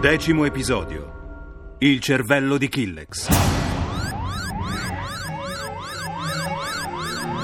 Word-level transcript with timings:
Decimo 0.00 0.46
episodio 0.46 1.76
Il 1.80 2.00
cervello 2.00 2.56
di 2.56 2.70
Killex. 2.70 3.28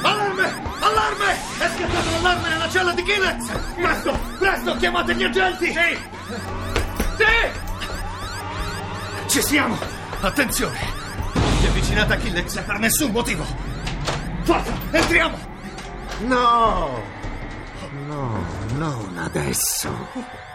Allarme! 0.01 0.63
Allarme! 0.81 1.33
È 1.59 1.69
scattato 1.77 2.11
l'allarme 2.13 2.49
nella 2.49 2.69
cella 2.71 2.93
di 2.93 3.03
Killex! 3.03 3.75
Presto! 3.75 4.19
Presto! 4.39 4.77
Chiamate 4.77 5.15
gli 5.15 5.25
agenti! 5.25 5.67
Sì! 5.67 5.99
Sì! 7.19 7.25
Ci 9.27 9.43
siamo! 9.43 9.77
Attenzione! 10.21 10.79
Vi 11.61 11.67
avvicinate 11.67 12.15
a 12.15 12.17
Killex 12.17 12.63
per 12.63 12.79
nessun 12.79 13.11
motivo! 13.11 13.45
Forza! 14.45 14.73
Entriamo! 14.93 15.37
No! 16.21 17.03
No, 18.07 18.47
non 18.79 19.19
adesso. 19.19 20.46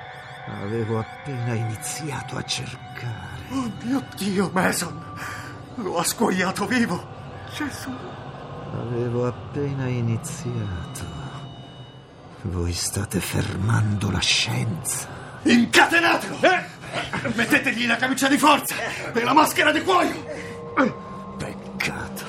Avevo 0.60 1.00
appena 1.00 1.54
iniziato 1.54 2.36
a 2.38 2.44
cercare. 2.44 3.40
Oh 3.52 3.72
mio 3.84 4.04
Dio, 4.16 4.50
Mason! 4.54 5.04
Lo 5.76 5.98
ha 5.98 6.04
scuoiato 6.04 6.66
vivo! 6.66 7.08
Gesù! 7.56 7.90
Avevo 8.74 9.28
appena 9.28 9.88
iniziato. 9.88 11.20
Voi 12.44 12.74
state 12.74 13.20
fermando 13.20 14.12
la 14.12 14.20
scienza. 14.20 15.08
Incatenatelo! 15.44 16.38
Eh? 16.42 17.30
Mettetegli 17.34 17.88
la 17.88 17.96
camicia 17.96 18.28
di 18.28 18.38
forza 18.38 18.76
e 19.14 19.24
la 19.24 19.34
maschera 19.34 19.72
di 19.72 19.82
cuoio! 19.82 20.26
Peccato. 21.38 22.26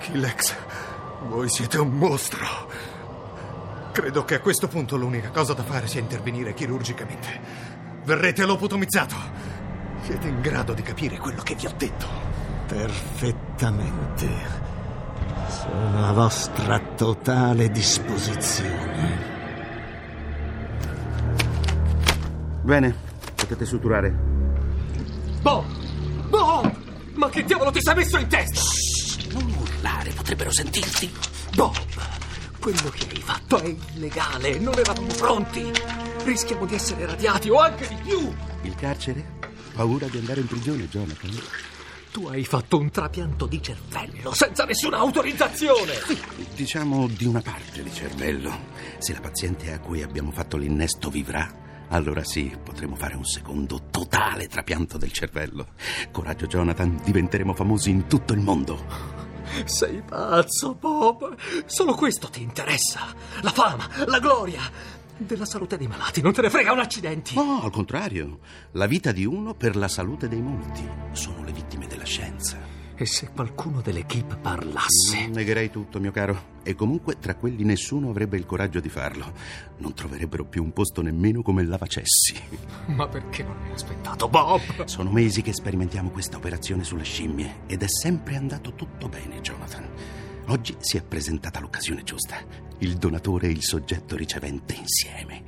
Killex, 0.00 0.54
voi 1.28 1.48
siete 1.48 1.78
un 1.78 1.90
mostro. 1.90 2.70
Credo 3.94 4.24
che 4.24 4.34
a 4.34 4.40
questo 4.40 4.66
punto 4.66 4.96
l'unica 4.96 5.30
cosa 5.30 5.52
da 5.52 5.62
fare 5.62 5.86
sia 5.86 6.00
intervenire 6.00 6.52
chirurgicamente. 6.52 7.28
Verrete 8.02 8.44
lobotomizzato. 8.44 9.14
Siete 10.02 10.26
in 10.26 10.40
grado 10.40 10.74
di 10.74 10.82
capire 10.82 11.16
quello 11.16 11.42
che 11.42 11.54
vi 11.54 11.66
ho 11.66 11.72
detto. 11.76 12.04
Perfettamente. 12.66 14.28
Sono 15.46 16.08
a 16.08 16.12
vostra 16.12 16.80
totale 16.80 17.70
disposizione. 17.70 19.32
Bene, 22.62 22.96
potete 23.36 23.64
suturare. 23.64 24.10
Bob! 25.40 25.64
Bob! 26.30 26.76
Ma 27.14 27.28
che 27.28 27.44
diavolo 27.44 27.70
ti 27.70 27.78
sei 27.80 27.94
messo 27.94 28.18
in 28.18 28.26
testa? 28.26 28.60
Non 29.38 29.54
urlare, 29.56 30.10
potrebbero 30.10 30.50
sentirti. 30.50 31.14
Bob! 31.54 32.03
Quello 32.64 32.88
che 32.88 33.06
hai 33.10 33.20
fatto 33.20 33.60
è 33.60 33.76
illegale, 33.94 34.58
non 34.58 34.72
eravamo 34.72 35.12
pronti. 35.18 35.70
Rischiamo 36.24 36.64
di 36.64 36.74
essere 36.74 37.04
radiati 37.04 37.50
o 37.50 37.58
anche 37.58 37.86
di 37.86 37.94
più. 37.96 38.34
Il 38.62 38.74
carcere? 38.74 39.38
Paura 39.74 40.06
di 40.06 40.16
andare 40.16 40.40
in 40.40 40.46
prigione, 40.46 40.88
Jonathan? 40.88 41.30
Tu 42.10 42.26
hai 42.26 42.42
fatto 42.46 42.78
un 42.78 42.88
trapianto 42.88 43.44
di 43.44 43.60
cervello 43.60 44.32
senza 44.32 44.64
nessuna 44.64 44.96
autorizzazione. 44.96 45.92
Diciamo 46.54 47.06
di 47.06 47.26
una 47.26 47.42
parte 47.42 47.82
di 47.82 47.92
cervello. 47.92 48.50
Se 48.96 49.12
la 49.12 49.20
paziente 49.20 49.70
a 49.70 49.78
cui 49.78 50.00
abbiamo 50.02 50.30
fatto 50.30 50.56
l'innesto 50.56 51.10
vivrà, 51.10 51.86
allora 51.88 52.24
sì, 52.24 52.50
potremo 52.64 52.96
fare 52.96 53.14
un 53.14 53.26
secondo 53.26 53.88
totale 53.90 54.48
trapianto 54.48 54.96
del 54.96 55.12
cervello. 55.12 55.74
Coraggio, 56.10 56.46
Jonathan, 56.46 56.98
diventeremo 57.04 57.52
famosi 57.52 57.90
in 57.90 58.06
tutto 58.06 58.32
il 58.32 58.40
mondo. 58.40 59.23
Sei 59.64 60.02
pazzo, 60.02 60.74
Bob. 60.74 61.36
Solo 61.66 61.94
questo 61.94 62.28
ti 62.28 62.42
interessa. 62.42 63.14
La 63.42 63.50
fama, 63.50 63.88
la 64.06 64.18
gloria. 64.18 64.60
Della 65.16 65.44
salute 65.44 65.76
dei 65.76 65.86
malati 65.86 66.20
non 66.20 66.32
te 66.32 66.42
ne 66.42 66.50
frega 66.50 66.72
un 66.72 66.80
accidente. 66.80 67.34
No, 67.34 67.62
al 67.62 67.70
contrario. 67.70 68.40
La 68.72 68.86
vita 68.86 69.12
di 69.12 69.24
uno 69.24 69.54
per 69.54 69.76
la 69.76 69.88
salute 69.88 70.28
dei 70.28 70.40
molti. 70.40 70.86
Sono 71.12 71.44
le 71.44 71.52
vittime 71.52 71.86
della 71.86 72.04
scienza. 72.04 72.83
E 72.96 73.06
se 73.06 73.30
qualcuno 73.34 73.80
dell'equipe 73.80 74.36
parlasse? 74.36 75.26
Negherei 75.26 75.68
tutto, 75.68 75.98
mio 75.98 76.12
caro. 76.12 76.52
E 76.62 76.76
comunque 76.76 77.18
tra 77.18 77.34
quelli 77.34 77.64
nessuno 77.64 78.08
avrebbe 78.08 78.36
il 78.36 78.46
coraggio 78.46 78.78
di 78.78 78.88
farlo. 78.88 79.32
Non 79.78 79.94
troverebbero 79.94 80.44
più 80.44 80.62
un 80.62 80.72
posto 80.72 81.02
nemmeno 81.02 81.42
come 81.42 81.64
lavacessi. 81.64 82.40
Ma 82.94 83.08
perché 83.08 83.42
non 83.42 83.56
hai 83.64 83.72
aspettato, 83.72 84.28
Bob? 84.28 84.84
Sono 84.84 85.10
mesi 85.10 85.42
che 85.42 85.52
sperimentiamo 85.52 86.10
questa 86.10 86.36
operazione 86.36 86.84
sulle 86.84 87.02
scimmie 87.02 87.62
ed 87.66 87.82
è 87.82 87.88
sempre 87.88 88.36
andato 88.36 88.74
tutto 88.74 89.08
bene, 89.08 89.40
Jonathan. 89.40 89.88
Oggi 90.46 90.76
si 90.78 90.96
è 90.96 91.02
presentata 91.02 91.58
l'occasione 91.58 92.04
giusta. 92.04 92.36
Il 92.78 92.94
donatore 92.94 93.48
e 93.48 93.50
il 93.50 93.64
soggetto 93.64 94.14
ricevente 94.14 94.74
insieme. 94.74 95.42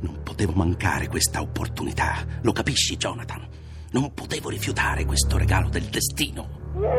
Non 0.00 0.22
potevo 0.22 0.52
mancare 0.52 1.08
questa 1.08 1.40
opportunità. 1.40 2.26
Lo 2.42 2.52
capisci, 2.52 2.98
Jonathan? 2.98 3.48
Non 3.92 4.12
potevo 4.12 4.50
rifiutare 4.50 5.06
questo 5.06 5.38
regalo 5.38 5.70
del 5.70 5.84
destino. 5.84 6.63
Dylan! 6.74 6.90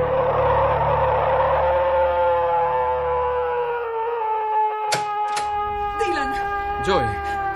Joy, 6.82 7.06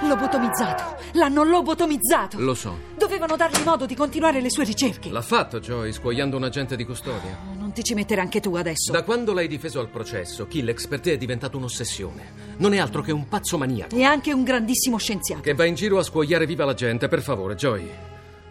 Lobotomizzato! 0.05 0.97
L'hanno 1.13 1.43
lobotomizzato! 1.45 2.37
lo 2.39 2.53
so. 2.55 2.77
Dovevano 2.97 3.37
dargli 3.37 3.63
modo 3.63 3.85
di 3.85 3.95
continuare 3.95 4.41
le 4.41 4.49
sue 4.49 4.65
ricerche. 4.65 5.09
L'ha 5.09 5.21
fatto 5.21 5.61
Joy, 5.61 5.93
scuoiando 5.93 6.35
un 6.35 6.43
agente 6.43 6.75
di 6.75 6.83
custodia. 6.83 7.37
Non 7.57 7.71
ti 7.71 7.85
ci 7.85 7.93
mettere 7.93 8.19
anche 8.19 8.41
tu 8.41 8.53
adesso. 8.55 8.91
Da 8.91 9.03
quando 9.03 9.31
l'hai 9.31 9.47
difeso 9.47 9.79
al 9.79 9.87
processo, 9.87 10.45
Killex 10.45 10.87
per 10.87 10.99
te 10.99 11.13
è 11.13 11.17
diventato 11.17 11.55
un'ossessione. 11.55 12.57
Non 12.57 12.73
è 12.73 12.79
altro 12.79 13.01
che 13.01 13.13
un 13.13 13.29
pazzo 13.29 13.57
maniaco. 13.57 13.95
E 13.95 14.03
anche 14.03 14.33
un 14.33 14.43
grandissimo 14.43 14.97
scienziato. 14.97 15.41
Che 15.41 15.53
va 15.53 15.63
in 15.63 15.75
giro 15.75 15.97
a 15.97 16.03
scuoiare 16.03 16.45
viva 16.45 16.65
la 16.65 16.73
gente, 16.73 17.07
per 17.07 17.21
favore, 17.21 17.55
Joy. 17.55 17.89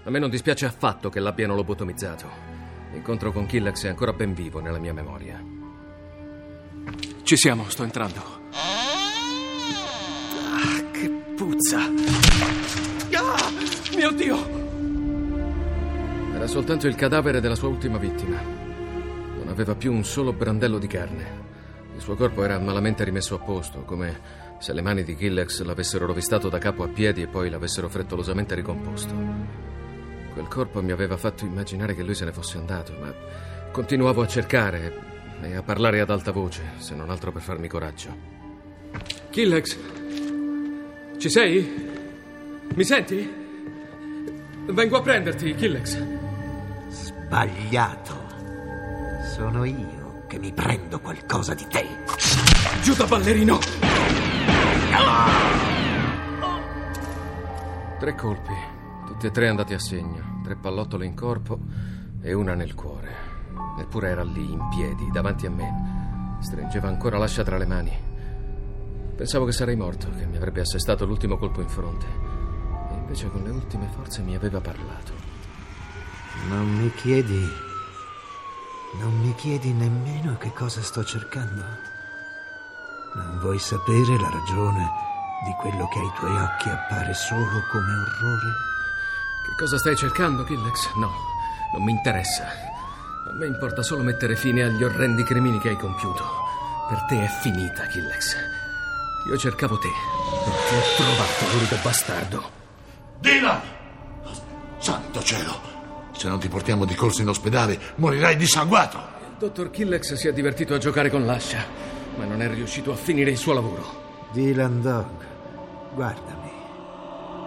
A 0.05 0.11
me 0.11 0.19
non 0.19 0.31
dispiace 0.31 0.65
affatto 0.65 1.11
che 1.11 1.21
l'abbiano 1.21 1.55
lobotomizzato. 1.55 2.58
L'incontro 2.93 3.33
con 3.33 3.47
Killex 3.47 3.85
è 3.85 3.89
ancora 3.89 4.13
ben 4.13 4.35
vivo 4.35 4.61
nella 4.61 4.79
mia 4.79 4.93
memoria. 4.93 5.43
Ci 7.23 7.37
siamo, 7.37 7.69
sto 7.69 7.83
entrando. 7.83 8.21
Ah, 8.53 10.83
che 10.91 11.09
puzza. 11.37 11.81
Ah, 11.81 13.51
mio 13.95 14.11
Dio! 14.13 14.57
Era 16.35 16.47
soltanto 16.47 16.87
il 16.87 16.95
cadavere 16.95 17.41
della 17.41 17.55
sua 17.55 17.69
ultima 17.69 17.99
vittima. 17.99 18.41
Non 18.41 19.49
aveva 19.49 19.75
più 19.75 19.93
un 19.93 20.05
solo 20.05 20.33
brandello 20.33 20.79
di 20.79 20.87
carne. 20.87 21.47
Il 21.95 22.01
suo 22.01 22.15
corpo 22.15 22.45
era 22.45 22.59
malamente 22.59 23.05
rimesso 23.05 23.35
a 23.35 23.39
posto, 23.39 23.83
come 23.83 24.47
se 24.59 24.73
le 24.73 24.83
mani 24.83 25.03
di 25.03 25.15
Killex 25.15 25.63
l'avessero 25.63 26.07
rovistato 26.07 26.49
da 26.49 26.59
capo 26.59 26.83
a 26.83 26.89
piedi 26.89 27.23
e 27.23 27.27
poi 27.27 27.51
l'avessero 27.51 27.89
frettolosamente 27.89 28.55
ricomposto. 28.55 29.15
Quel 30.39 30.51
corpo 30.51 30.81
mi 30.81 30.93
aveva 30.93 31.17
fatto 31.17 31.45
immaginare 31.45 31.97
che 31.97 32.05
lui 32.05 32.15
se 32.15 32.25
ne 32.25 32.31
fosse 32.31 32.59
andato, 32.59 32.95
ma 33.01 33.13
continuavo 33.73 34.23
a 34.23 34.27
cercare 34.29 34.95
e 35.43 35.57
a 35.57 35.65
parlare 35.65 35.99
ad 35.99 36.11
alta 36.11 36.31
voce, 36.31 36.63
se 36.77 36.95
non 36.95 37.11
altro 37.11 37.33
per 37.33 37.43
farmi 37.43 37.67
coraggio. 37.67 38.17
Killex, 39.31 39.77
ci 41.19 41.29
sei? 41.29 41.91
Mi 42.73 42.85
senti? 42.85 43.29
Vengo 44.67 44.99
a 44.99 45.03
prenderti, 45.03 45.57
Killex. 45.57 46.07
Sbagliato. 46.89 48.17
Sono 49.35 49.65
io 49.65 50.23
che 50.29 50.39
mi 50.39 50.53
prendo 50.53 51.01
qualcosa 51.01 51.53
di 51.55 51.67
te. 51.67 51.85
Giù 52.81 52.95
da 52.95 53.07
ballerino! 53.07 53.59
Tre 57.99 58.15
colpi, 58.15 58.55
tutti 59.09 59.27
e 59.27 59.31
tre 59.31 59.49
andati 59.49 59.73
a 59.73 59.79
segno, 59.79 60.43
tre 60.45 60.55
pallottole 60.55 61.07
in 61.07 61.15
corpo 61.15 61.59
e 62.21 62.35
una 62.35 62.53
nel 62.53 62.75
cuore. 62.75 63.09
Eppure 63.79 64.11
era 64.11 64.23
lì, 64.23 64.53
in 64.53 64.69
piedi, 64.69 65.11
davanti 65.11 65.47
a 65.47 65.51
me. 65.51 66.37
Stringeva 66.41 66.89
ancora 66.89 67.17
l'ascia 67.17 67.43
tra 67.43 67.57
le 67.57 67.65
mani. 67.65 67.91
Pensavo 69.17 69.47
che 69.47 69.53
sarei 69.53 69.77
morto, 69.77 70.11
che 70.11 70.27
mi 70.27 70.37
avrebbe 70.37 70.61
assestato 70.61 71.07
l'ultimo 71.07 71.39
colpo 71.39 71.63
in 71.63 71.71
fronte. 71.71 72.07
E 72.91 72.95
invece 72.97 73.31
con 73.31 73.43
le 73.43 73.51
ultime 73.51 73.89
forze 73.89 74.21
mi 74.21 74.35
aveva 74.35 74.61
parlato. 74.61 75.13
Non 76.49 76.69
mi 76.71 76.93
chiedi. 76.93 77.49
Non 79.01 79.19
mi 79.21 79.35
chiedi 79.37 79.73
nemmeno 79.73 80.37
che 80.37 80.53
cosa 80.53 80.83
sto 80.83 81.03
cercando. 81.03 81.63
Non 83.15 83.39
vuoi 83.41 83.59
sapere 83.59 84.21
la 84.21 84.29
ragione 84.29 84.87
di 85.47 85.53
quello 85.59 85.89
che 85.89 85.99
ai 85.99 86.13
tuoi 86.19 86.37
occhi 86.37 86.69
appare 86.69 87.15
solo 87.15 87.63
come 87.71 87.93
orrore? 87.93 88.77
Che 89.49 89.55
cosa 89.55 89.79
stai 89.79 89.97
cercando, 89.97 90.45
Killex? 90.45 90.93
No, 90.97 91.11
non 91.73 91.83
mi 91.83 91.93
interessa. 91.93 92.45
A 92.45 93.33
me 93.33 93.47
importa 93.47 93.83
solo 93.83 94.03
mettere 94.03 94.37
fine 94.37 94.63
agli 94.63 94.85
orrendi 94.85 95.23
crimini 95.23 95.59
che 95.59 95.71
hai 95.71 95.77
compiuto. 95.77 96.23
Per 96.87 97.01
te 97.09 97.25
è 97.25 97.29
finita, 97.41 97.87
Killex. 97.87 98.37
Io 99.27 99.39
cercavo 99.39 99.79
te. 99.79 99.89
Non 99.89 100.55
ti 100.69 100.75
ho 100.75 100.97
trovato, 100.97 101.55
l'unico 101.55 101.77
bastardo. 101.83 102.51
Dylan! 103.21 103.61
Santo 104.77 105.23
cielo! 105.23 105.59
Se 106.13 106.29
non 106.29 106.39
ti 106.39 106.49
portiamo 106.49 106.85
di 106.85 106.95
corsa 106.95 107.23
in 107.23 107.29
ospedale, 107.29 107.81
morirai 107.97 108.37
dissanguato! 108.37 108.99
Il 108.99 109.37
dottor 109.39 109.71
Killex 109.71 110.13
si 110.13 110.29
è 110.29 110.33
divertito 110.35 110.75
a 110.75 110.79
giocare 110.79 111.09
con 111.09 111.25
l'ascia, 111.25 111.65
ma 112.17 112.27
non 112.27 112.43
è 112.43 112.49
riuscito 112.53 112.93
a 112.93 112.97
finire 112.97 113.31
il 113.31 113.39
suo 113.39 113.55
lavoro. 113.55 114.29
Dylan 114.31 114.83
Dog, 114.83 115.25
guardami. 115.95 116.53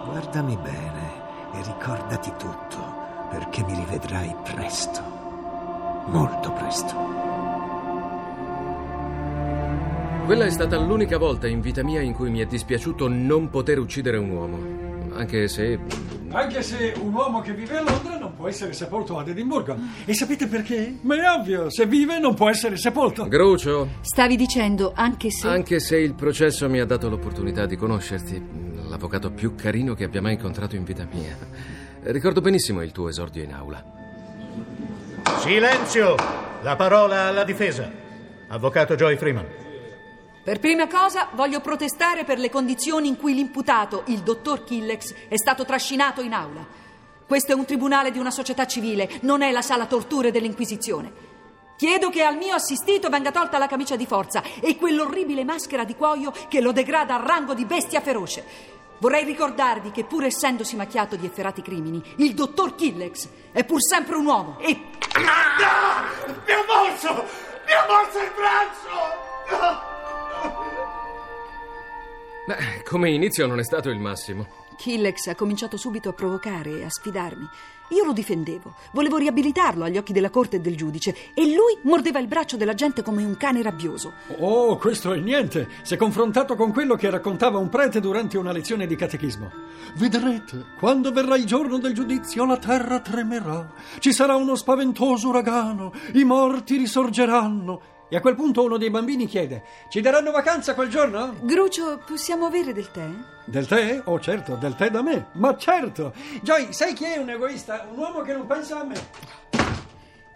Guardami 0.04 0.58
bene 0.58 1.21
e 1.54 1.64
ricordati 1.64 2.32
tutto, 2.38 2.78
perché 3.30 3.64
mi 3.64 3.76
rivedrai 3.76 4.34
presto. 4.44 5.02
Molto 6.08 6.52
presto. 6.52 6.96
Quella 10.26 10.46
è 10.46 10.50
stata 10.50 10.78
l'unica 10.78 11.18
volta 11.18 11.48
in 11.48 11.62
vita 11.62 11.84
mia 11.84 12.00
in 12.02 12.14
cui 12.14 12.30
mi 12.30 12.40
è 12.40 12.46
dispiaciuto 12.46 13.08
non 13.08 13.50
poter 13.50 13.80
uccidere 13.80 14.18
un 14.18 14.30
uomo. 14.30 14.60
Anche 15.14 15.48
se. 15.48 15.78
Anche 16.30 16.62
se 16.62 16.94
un 17.02 17.14
uomo 17.14 17.42
che 17.42 17.54
vive 17.54 17.78
a 17.78 17.82
Londra 17.82 18.18
non 18.18 18.34
può 18.36 18.48
essere 18.48 18.72
sepolto 18.72 19.18
ad 19.18 19.28
Edimburgo. 19.28 19.76
E 20.06 20.14
sapete 20.14 20.48
perché? 20.48 21.00
Ma 21.02 21.16
è 21.16 21.38
ovvio, 21.38 21.70
se 21.70 21.86
vive 21.86 22.20
non 22.20 22.34
può 22.34 22.50
essere 22.50 22.78
sepolto. 22.78 23.28
Grucio, 23.28 23.90
Stavi 24.00 24.38
dicendo 24.38 24.94
anche 24.96 25.30
se... 25.32 25.48
anche 25.48 25.80
se 25.82 25.98
il 25.98 26.14
processo 26.14 26.70
mi 26.70 26.80
ha 26.80 26.86
dato 26.86 27.10
l'opportunità 27.10 27.66
di 27.66 27.76
conoscerti, 27.76 28.42
l'avvocato 29.02 29.32
più 29.32 29.56
carino 29.56 29.96
che 29.96 30.04
abbia 30.04 30.22
mai 30.22 30.34
incontrato 30.34 30.76
in 30.76 30.84
vita 30.84 31.08
mia. 31.12 31.36
Ricordo 32.04 32.40
benissimo 32.40 32.84
il 32.84 32.92
tuo 32.92 33.10
esordio 33.10 33.42
in 33.42 33.52
aula. 33.52 33.84
Silenzio! 35.40 36.16
La 36.62 36.76
parola 36.76 37.24
alla 37.24 37.44
difesa. 37.44 37.92
Avvocato 38.50 38.94
Joy 38.94 39.18
Freeman. 39.18 39.48
Per 40.44 40.60
prima 40.60 40.88
cosa 40.88 41.30
voglio 41.34 41.62
protestare 41.62 42.26
per 42.26 42.38
le 42.38 42.52
condizioni 42.52 43.08
in 43.08 43.18
cui 43.18 43.34
l'imputato, 43.34 44.04
il 44.08 44.20
dottor 44.20 44.64
Killex, 44.64 45.16
è 45.28 45.38
stato 45.38 45.66
trascinato 45.66 46.22
in 46.22 46.34
aula. 46.34 46.64
Questo 47.26 47.54
è 47.54 47.56
un 47.56 47.66
tribunale 47.66 48.12
di 48.12 48.20
una 48.20 48.30
società 48.30 48.68
civile, 48.68 49.10
non 49.22 49.42
è 49.42 49.52
la 49.52 49.64
sala 49.64 49.88
torture 49.88 50.30
dell'Inquisizione. 50.30 51.30
Chiedo 51.76 52.12
che 52.12 52.22
al 52.22 52.38
mio 52.38 52.54
assistito 52.54 53.10
venga 53.10 53.32
tolta 53.32 53.58
la 53.58 53.68
camicia 53.68 53.96
di 53.96 54.06
forza 54.06 54.44
e 54.60 54.76
quell'orribile 54.76 55.44
maschera 55.44 55.86
di 55.86 55.96
cuoio 55.96 56.32
che 56.48 56.62
lo 56.62 56.72
degrada 56.72 57.16
al 57.16 57.26
rango 57.26 57.56
di 57.56 57.66
bestia 57.66 58.02
feroce. 58.02 58.81
Vorrei 59.02 59.26
ricordarvi 59.26 59.90
che 59.90 60.04
pur 60.04 60.26
essendosi 60.26 60.76
macchiato 60.76 61.16
di 61.16 61.26
efferati 61.26 61.64
crimini, 61.64 62.04
il 62.18 62.36
dottor 62.36 62.76
Killex 62.76 63.28
è 63.52 63.64
pur 63.64 63.82
sempre 63.82 64.16
un 64.16 64.28
uomo 64.28 64.60
e... 64.60 64.74
No! 65.16 65.24
Mi 66.46 66.52
ha 66.52 66.64
morso! 66.68 67.26
Mi 67.66 67.72
ha 67.74 67.86
morso 67.88 68.20
il 68.20 68.32
braccio! 68.36 69.50
No! 69.50 69.90
Beh, 72.46 72.84
come 72.84 73.10
inizio 73.10 73.48
non 73.48 73.58
è 73.58 73.64
stato 73.64 73.90
il 73.90 73.98
massimo. 73.98 74.61
Killex 74.82 75.28
ha 75.28 75.36
cominciato 75.36 75.78
subito 75.78 76.10
a 76.10 76.14
provocare 76.14 76.80
e 76.80 76.84
a 76.86 76.90
sfidarmi. 76.90 77.48
Io 77.90 78.04
lo 78.04 78.14
difendevo, 78.14 78.74
volevo 78.94 79.18
riabilitarlo 79.18 79.84
agli 79.84 79.98
occhi 79.98 80.12
della 80.12 80.32
corte 80.32 80.56
e 80.56 80.60
del 80.60 80.76
giudice 80.76 81.16
e 81.36 81.54
lui 81.54 81.78
mordeva 81.84 82.18
il 82.18 82.26
braccio 82.26 82.58
della 82.58 82.74
gente 82.74 83.04
come 83.04 83.24
un 83.24 83.38
cane 83.38 83.62
rabbioso. 83.62 84.14
Oh, 84.40 84.78
questo 84.78 85.14
è 85.14 85.20
niente, 85.20 85.70
se 85.84 85.98
confrontato 85.98 86.56
con 86.56 86.72
quello 86.72 86.96
che 86.96 87.12
raccontava 87.12 87.60
un 87.60 87.70
prete 87.70 88.00
durante 88.00 88.40
una 88.40 88.52
lezione 88.52 88.88
di 88.88 88.96
catechismo. 88.96 89.52
Vedrete, 89.98 90.66
quando 90.80 91.12
verrà 91.12 91.36
il 91.36 91.46
giorno 91.46 91.78
del 91.78 91.94
giudizio, 91.94 92.44
la 92.46 92.58
terra 92.58 93.02
tremerà, 93.02 93.72
ci 94.00 94.12
sarà 94.12 94.36
uno 94.36 94.56
spaventoso 94.56 95.28
uragano, 95.28 95.94
i 96.14 96.24
morti 96.24 96.78
risorgeranno. 96.78 98.00
E 98.14 98.18
a 98.18 98.20
quel 98.20 98.36
punto 98.36 98.62
uno 98.62 98.76
dei 98.76 98.90
bambini 98.90 99.26
chiede: 99.26 99.64
Ci 99.88 100.02
daranno 100.02 100.32
vacanza 100.32 100.74
quel 100.74 100.90
giorno? 100.90 101.34
Grucio, 101.44 102.02
possiamo 102.06 102.46
avere 102.46 102.74
del 102.74 102.92
tè? 102.92 103.08
Del 103.46 103.66
tè? 103.66 104.02
Oh, 104.04 104.20
certo, 104.20 104.56
del 104.58 104.76
tè 104.76 104.90
da 104.90 105.02
me. 105.02 105.28
Ma 105.36 105.56
certo! 105.56 106.14
Joy, 106.42 106.74
sai 106.74 106.92
chi 106.94 107.06
è 107.06 107.16
un 107.16 107.30
egoista? 107.30 107.88
Un 107.90 107.98
uomo 107.98 108.20
che 108.20 108.34
non 108.34 108.46
pensa 108.46 108.82
a 108.82 108.84
me. 108.84 108.96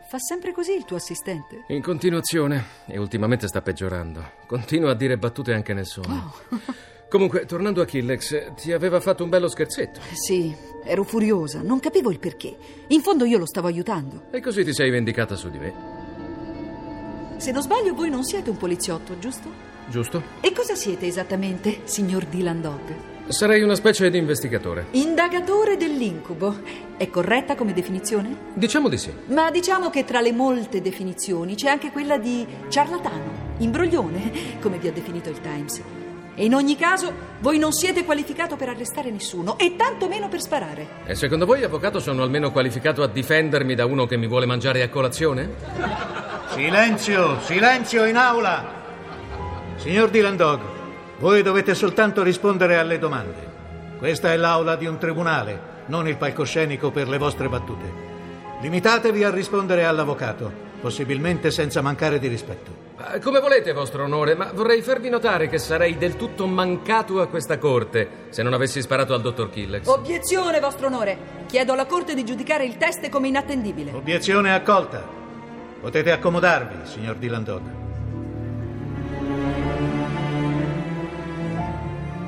Fa 0.08 0.18
sempre 0.20 0.54
così 0.54 0.72
il 0.72 0.86
tuo 0.86 0.96
assistente? 0.96 1.66
In 1.68 1.82
continuazione, 1.82 2.64
e 2.86 2.98
ultimamente 2.98 3.50
sta 3.50 3.62
peggiorando. 3.62 4.24
Continua 4.48 4.92
a 4.92 4.96
dire 4.96 5.18
battute 5.18 5.54
anche 5.54 5.74
nel 5.74 5.86
sonno. 5.86 6.34
Comunque, 7.10 7.46
tornando 7.46 7.82
a 7.82 7.86
Killex, 7.86 8.54
ti 8.54 8.72
aveva 8.72 9.02
fatto 9.02 9.26
un 9.26 9.30
bello 9.30 9.50
scherzetto. 9.50 10.00
Sì, 10.14 10.56
ero 10.86 11.04
furiosa, 11.04 11.62
non 11.62 11.82
capivo 11.82 12.10
il 12.10 12.20
perché. 12.20 12.56
In 12.88 13.02
fondo 13.02 13.26
io 13.26 13.38
lo 13.38 13.46
stavo 13.46 13.68
aiutando. 13.68 14.28
E 14.32 14.40
così 14.40 14.64
ti 14.64 14.74
sei 14.74 14.90
vendicata 14.90 15.36
su 15.36 15.50
di 15.50 15.60
me. 15.60 15.95
Se 17.38 17.52
non 17.52 17.62
sbaglio, 17.62 17.94
voi 17.94 18.10
non 18.10 18.24
siete 18.24 18.50
un 18.50 18.58
poliziotto, 18.58 19.20
giusto? 19.20 19.50
Giusto? 19.88 20.24
E 20.40 20.54
cosa 20.54 20.74
siete 20.74 21.06
esattamente, 21.06 21.82
signor 21.84 22.26
Dylan 22.26 22.62
Dog? 22.62 22.96
Sarei 23.28 23.62
una 23.62 23.76
specie 23.76 24.10
di 24.10 24.18
investigatore. 24.18 24.88
Indagatore 24.92 25.76
dell'incubo. 25.76 26.56
È 26.96 27.10
corretta 27.10 27.56
come 27.56 27.74
definizione? 27.74 28.54
Diciamo 28.54 28.88
di 28.88 28.98
sì. 28.98 29.12
Ma 29.28 29.52
diciamo 29.52 29.90
che 29.90 30.06
tra 30.06 30.22
le 30.22 30.32
molte 30.32 30.82
definizioni 30.82 31.56
c'è 31.56 31.68
anche 31.68 31.92
quella 31.92 32.18
di 32.18 32.48
ciarlatano, 32.70 33.54
imbroglione, 33.58 34.60
come 34.62 34.78
vi 34.78 34.88
ha 34.88 34.92
definito 34.94 35.30
il 35.30 35.42
Times. 35.42 35.82
E 36.36 36.46
in 36.46 36.54
ogni 36.54 36.76
caso, 36.76 37.12
voi 37.40 37.58
non 37.58 37.74
siete 37.74 38.06
qualificato 38.06 38.56
per 38.56 38.70
arrestare 38.70 39.10
nessuno, 39.10 39.58
e 39.58 39.76
tantomeno 39.76 40.30
per 40.30 40.42
sparare. 40.42 40.88
E 41.06 41.16
secondo 41.16 41.46
voi, 41.46 41.64
avvocato, 41.64 42.00
sono 42.00 42.24
almeno 42.24 42.52
qualificato 42.52 43.04
a 43.04 43.08
difendermi 43.08 43.76
da 43.76 43.86
uno 43.86 44.06
che 44.06 44.18
mi 44.18 44.28
vuole 44.28 44.46
mangiare 44.46 44.82
a 44.84 44.90
colazione? 44.90 46.15
Silenzio, 46.56 47.42
silenzio 47.42 48.06
in 48.06 48.16
aula! 48.16 48.64
Signor 49.76 50.10
Dylan 50.10 50.38
Dog, 50.38 50.62
voi 51.20 51.42
dovete 51.44 51.76
soltanto 51.76 52.24
rispondere 52.24 52.78
alle 52.78 52.98
domande. 52.98 53.52
Questa 53.98 54.32
è 54.32 54.38
l'aula 54.38 54.78
di 54.78 54.86
un 54.86 54.98
tribunale, 54.98 55.60
non 55.88 56.08
il 56.08 56.16
palcoscenico 56.16 56.92
per 56.92 57.10
le 57.10 57.18
vostre 57.18 57.50
battute. 57.50 57.92
Limitatevi 58.62 59.26
a 59.26 59.32
rispondere 59.32 59.84
all'avvocato, 59.84 60.50
possibilmente 60.80 61.52
senza 61.52 61.82
mancare 61.82 62.20
di 62.20 62.30
rispetto. 62.30 62.72
Ah, 62.96 63.20
Come 63.20 63.42
volete, 63.42 63.74
vostro 63.74 64.06
onore, 64.06 64.34
ma 64.36 64.52
vorrei 64.54 64.82
farvi 64.82 65.10
notare 65.10 65.50
che 65.50 65.58
sarei 65.58 65.98
del 65.98 66.16
tutto 66.16 66.48
mancato 66.48 67.20
a 67.20 67.28
questa 67.28 67.58
corte 67.58 68.28
se 68.30 68.44
non 68.44 68.54
avessi 68.54 68.82
sparato 68.82 69.14
al 69.14 69.20
dottor 69.20 69.50
Killex. 69.50 69.88
Obiezione, 69.88 70.62
vostro 70.62 70.88
onore. 70.88 71.18
Chiedo 71.48 71.74
alla 71.74 71.86
corte 71.86 72.14
di 72.16 72.24
giudicare 72.24 72.64
il 72.64 72.78
test 72.78 73.10
come 73.10 73.28
inattendibile. 73.28 73.92
Obiezione 73.92 74.54
accolta. 74.54 75.15
Potete 75.86 76.12
accomodarvi, 76.12 76.78
signor 76.88 77.16
Dylan 77.18 77.44
Dog. 77.44 77.62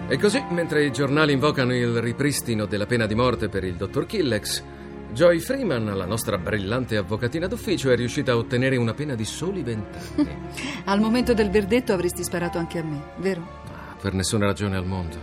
E 0.07 0.17
così, 0.19 0.45
mentre 0.51 0.85
i 0.85 0.91
giornali 0.91 1.33
invocano 1.33 1.73
il 1.73 1.99
ripristino 1.99 2.67
della 2.67 2.85
pena 2.85 3.07
di 3.07 3.15
morte 3.15 3.49
per 3.49 3.63
il 3.63 3.73
dottor 3.73 4.05
Killex, 4.05 4.63
Joy 5.11 5.39
Freeman, 5.39 5.85
la 5.85 6.05
nostra 6.05 6.37
brillante 6.37 6.97
avvocatina 6.97 7.47
d'ufficio, 7.47 7.89
è 7.89 7.95
riuscita 7.95 8.33
a 8.33 8.37
ottenere 8.37 8.75
una 8.75 8.93
pena 8.93 9.15
di 9.15 9.25
soli 9.25 9.63
vent'anni. 9.63 10.29
Al 10.85 10.99
momento 10.99 11.33
del 11.33 11.49
verdetto 11.49 11.93
avresti 11.93 12.23
sparato 12.23 12.59
anche 12.59 12.77
a 12.77 12.83
me, 12.83 13.01
vero? 13.17 13.41
Ah, 13.73 13.95
per 13.99 14.13
nessuna 14.13 14.45
ragione 14.45 14.77
al 14.77 14.85
mondo. 14.85 15.17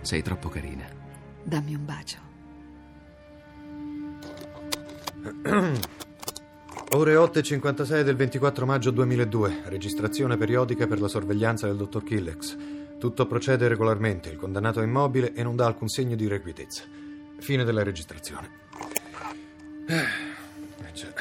Sei 0.00 0.22
troppo 0.22 0.48
carina. 0.48 0.86
Dammi 1.42 1.74
un 1.74 1.84
bacio. 1.84 2.16
Ore 6.90 7.14
8.56 7.14 8.02
del 8.02 8.14
24 8.14 8.66
maggio 8.66 8.90
2002. 8.92 9.62
Registrazione 9.64 10.36
periodica 10.36 10.86
per 10.86 11.00
la 11.00 11.08
sorveglianza 11.08 11.66
del 11.66 11.76
dottor 11.76 12.04
Killex. 12.04 12.56
Tutto 12.98 13.26
procede 13.26 13.66
regolarmente. 13.66 14.28
Il 14.28 14.36
condannato 14.36 14.80
è 14.80 14.84
immobile 14.84 15.32
e 15.32 15.42
non 15.42 15.56
dà 15.56 15.66
alcun 15.66 15.88
segno 15.88 16.14
di 16.14 16.24
irrequietezza. 16.24 16.84
Fine 17.38 17.64
della 17.64 17.82
registrazione. 17.82 18.48
Eh, 19.88 20.92
già, 20.92 21.12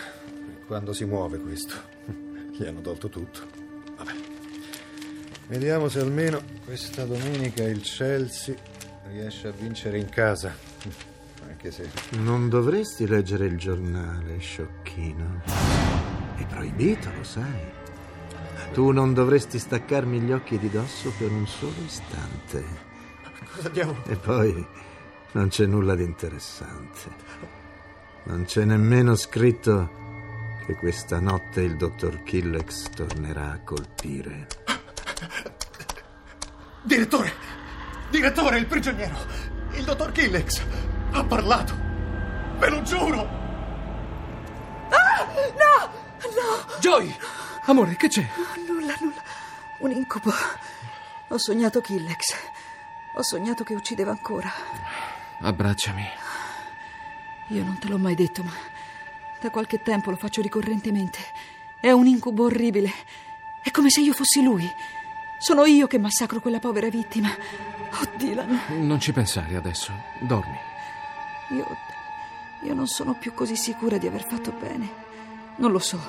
quando 0.67 0.93
si 0.93 1.05
muove 1.05 1.39
questo? 1.39 1.73
Gli 2.53 2.65
hanno 2.65 2.81
tolto 2.81 3.09
tutto. 3.09 3.39
Vabbè. 3.97 4.13
Vediamo 5.47 5.89
se 5.89 6.01
almeno 6.01 6.41
questa 6.65 7.05
domenica 7.05 7.63
il 7.63 7.81
Chelsea 7.81 8.55
riesce 9.07 9.47
a 9.47 9.51
vincere 9.51 9.97
in 9.97 10.09
casa. 10.09 10.53
Anche 11.63 11.71
se. 11.71 11.89
Non 12.17 12.49
dovresti 12.49 13.07
leggere 13.07 13.45
il 13.45 13.57
giornale, 13.57 14.37
sciocchino. 14.37 15.43
È 16.35 16.45
proibito, 16.45 17.09
lo 17.15 17.23
sai. 17.23 17.71
Tu 18.73 18.91
non 18.91 19.13
dovresti 19.13 19.59
staccarmi 19.59 20.19
gli 20.19 20.33
occhi 20.33 20.59
di 20.59 20.69
dosso 20.69 21.13
per 21.17 21.31
un 21.31 21.47
solo 21.47 21.75
istante. 21.85 22.65
Cosa 23.55 23.69
diavolo? 23.69 24.03
E 24.07 24.15
poi 24.17 24.67
non 25.31 25.47
c'è 25.47 25.65
nulla 25.65 25.95
di 25.95 26.03
interessante. 26.03 26.99
Non 28.23 28.43
c'è 28.43 28.65
nemmeno 28.65 29.15
scritto 29.15 29.89
che 30.65 30.75
questa 30.75 31.21
notte 31.21 31.61
il 31.61 31.77
dottor 31.77 32.23
Killex 32.23 32.89
tornerà 32.89 33.51
a 33.51 33.59
colpire. 33.61 34.47
Direttore! 36.83 37.31
Direttore, 38.09 38.57
il 38.57 38.65
prigioniero, 38.65 39.15
il 39.75 39.83
dottor 39.85 40.11
Killex, 40.11 40.61
ha 41.13 41.23
parlato. 41.23 41.73
Ve 42.57 42.69
lo 42.69 42.81
giuro. 42.81 43.21
Ah, 44.89 45.25
no, 45.57 45.91
no. 46.21 46.79
Joy! 46.79 47.15
Amore, 47.65 47.95
che 47.95 48.07
c'è? 48.07 48.27
Nulla, 48.67 48.95
nulla. 48.99 49.21
Un 49.79 49.91
incubo. 49.91 50.31
Ho 51.29 51.37
sognato 51.37 51.81
Killex. 51.81 52.35
Ho 53.15 53.23
sognato 53.23 53.63
che 53.63 53.73
uccideva 53.73 54.11
ancora. 54.11 54.51
Abbracciami. 55.39 56.05
Io 57.49 57.63
non 57.63 57.77
te 57.77 57.87
l'ho 57.87 57.97
mai 57.97 58.15
detto, 58.15 58.43
ma 58.43 58.51
da 59.39 59.49
qualche 59.49 59.81
tempo 59.81 60.09
lo 60.09 60.15
faccio 60.15 60.41
ricorrentemente. 60.41 61.19
È 61.79 61.91
un 61.91 62.07
incubo 62.07 62.45
orribile. 62.45 62.91
È 63.61 63.71
come 63.71 63.89
se 63.89 64.01
io 64.01 64.13
fossi 64.13 64.41
lui. 64.41 64.69
Sono 65.37 65.65
io 65.65 65.87
che 65.87 65.99
massacro 65.99 66.39
quella 66.39 66.59
povera 66.59 66.89
vittima. 66.89 67.29
Oh, 67.29 68.09
Dylan. 68.15 68.61
Non 68.79 68.99
ci 68.99 69.11
pensare 69.11 69.55
adesso. 69.55 69.91
Dormi. 70.19 70.71
Io. 71.49 71.65
Io 72.63 72.73
non 72.73 72.87
sono 72.87 73.13
più 73.17 73.33
così 73.33 73.55
sicura 73.55 73.97
di 73.97 74.07
aver 74.07 74.25
fatto 74.25 74.51
bene. 74.51 75.01
Non 75.57 75.71
lo 75.71 75.79
so. 75.79 75.99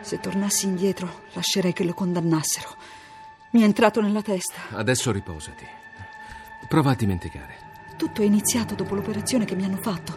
Se 0.00 0.20
tornassi 0.20 0.66
indietro, 0.66 1.22
lascerei 1.32 1.72
che 1.72 1.84
lo 1.84 1.92
condannassero. 1.92 2.76
Mi 3.50 3.62
è 3.62 3.64
entrato 3.64 4.00
nella 4.00 4.22
testa. 4.22 4.60
Adesso 4.70 5.10
riposati. 5.10 5.66
Prova 6.68 6.92
a 6.92 6.94
dimenticare. 6.94 7.64
Tutto 7.96 8.22
è 8.22 8.24
iniziato 8.24 8.74
dopo 8.74 8.94
l'operazione 8.94 9.44
che 9.44 9.56
mi 9.56 9.64
hanno 9.64 9.78
fatto. 9.78 10.16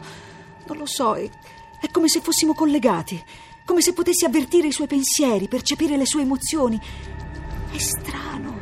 Non 0.67 0.77
lo 0.77 0.86
so, 0.86 1.15
è, 1.15 1.27
è 1.79 1.89
come 1.89 2.07
se 2.07 2.21
fossimo 2.21 2.53
collegati, 2.53 3.24
come 3.65 3.81
se 3.81 3.93
potessi 3.93 4.25
avvertire 4.25 4.67
i 4.67 4.71
suoi 4.71 4.88
pensieri, 4.88 5.48
percepire 5.48 5.98
le 5.98 6.05
sue 6.05 6.21
emozioni. 6.21 6.79
È 7.71 7.77
strano, 7.77 8.59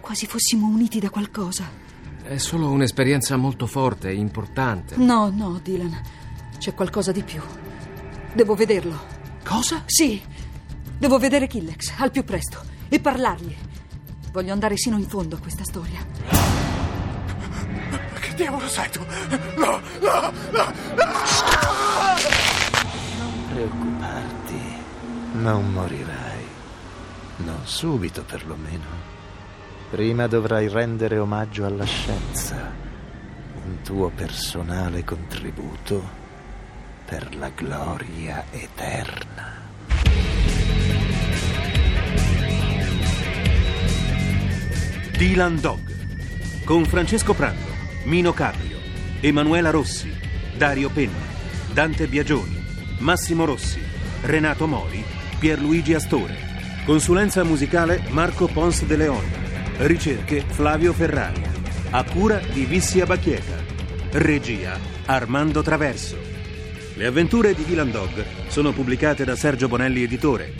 quasi 0.00 0.26
fossimo 0.26 0.66
uniti 0.66 0.98
da 0.98 1.10
qualcosa. 1.10 1.89
È 2.30 2.38
solo 2.38 2.70
un'esperienza 2.70 3.36
molto 3.36 3.66
forte 3.66 4.10
e 4.10 4.14
importante. 4.14 4.94
No, 4.94 5.32
no, 5.34 5.58
Dylan, 5.60 6.00
c'è 6.58 6.74
qualcosa 6.74 7.10
di 7.10 7.24
più. 7.24 7.42
Devo 8.32 8.54
vederlo. 8.54 8.96
Cosa? 9.44 9.82
Sì, 9.86 10.22
devo 10.96 11.18
vedere 11.18 11.48
Killex 11.48 11.92
al 11.98 12.12
più 12.12 12.22
presto 12.22 12.60
e 12.88 13.00
parlargli. 13.00 13.56
Voglio 14.30 14.52
andare 14.52 14.76
sino 14.76 14.96
in 14.96 15.08
fondo 15.08 15.34
a 15.34 15.38
questa 15.40 15.64
storia. 15.64 16.06
Che 18.20 18.34
diavolo 18.36 18.68
sei 18.68 18.90
tu? 18.90 19.00
No, 19.56 19.80
no, 20.00 20.32
no, 20.52 20.72
Non 23.18 23.32
preoccuparti, 23.52 24.62
non 25.32 25.72
morirai. 25.72 26.44
Non 27.38 27.58
subito, 27.64 28.22
perlomeno. 28.22 29.18
Prima 29.90 30.28
dovrai 30.28 30.68
rendere 30.68 31.18
omaggio 31.18 31.66
alla 31.66 31.84
scienza, 31.84 32.72
un 33.64 33.82
tuo 33.82 34.08
personale 34.14 35.02
contributo 35.02 36.00
per 37.04 37.34
la 37.34 37.48
gloria 37.48 38.44
eterna. 38.52 39.58
Dylan 45.10 45.60
Dog 45.60 45.80
con 46.64 46.84
Francesco 46.84 47.34
Prando, 47.34 47.66
Mino 48.04 48.32
Carpio, 48.32 48.78
Emanuela 49.18 49.70
Rossi, 49.70 50.16
Dario 50.56 50.88
Penna, 50.90 51.26
Dante 51.72 52.06
Biagioni, 52.06 52.64
Massimo 52.98 53.44
Rossi, 53.44 53.82
Renato 54.22 54.68
Mori, 54.68 55.04
Pierluigi 55.40 55.94
Astore. 55.94 56.48
Consulenza 56.86 57.42
musicale 57.42 58.04
Marco 58.10 58.46
Pons 58.46 58.84
de 58.84 58.96
Leon. 58.96 59.49
Ricerche 59.82 60.42
Flavio 60.42 60.92
Ferrari. 60.92 61.40
A 61.92 62.04
cura 62.04 62.38
di 62.52 62.66
Vissia 62.66 63.06
Bacchieta. 63.06 63.56
Regia 64.12 64.78
Armando 65.06 65.62
Traverso. 65.62 66.18
Le 66.96 67.06
avventure 67.06 67.54
di 67.54 67.64
Dylan 67.64 67.90
Dog 67.90 68.22
sono 68.48 68.72
pubblicate 68.72 69.24
da 69.24 69.34
Sergio 69.34 69.68
Bonelli 69.68 70.02
Editore. 70.02 70.52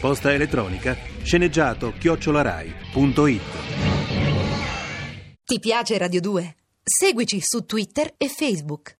Posta 0.00 0.32
elettronica 0.32 0.96
sceneggiato 1.22 1.92
chiocciolarai.it. 1.98 3.42
Ti 5.44 5.58
piace 5.60 5.98
Radio 5.98 6.20
2? 6.22 6.56
Seguici 6.82 7.40
su 7.42 7.66
Twitter 7.66 8.14
e 8.16 8.28
Facebook. 8.28 8.90